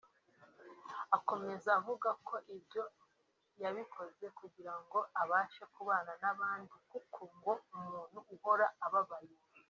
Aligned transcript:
Akomeza 1.17 1.69
avuga 1.79 2.09
ko 2.27 2.35
ibyo 2.55 2.83
yabikoze 3.61 4.25
kugira 4.39 4.73
ngo 4.81 4.99
abashe 5.21 5.63
kubana 5.73 6.11
n’abandi 6.21 6.75
kuko 6.91 7.19
ngo 7.35 7.53
umuntu 7.75 8.19
uhora 8.35 8.65
ababaye 8.87 9.33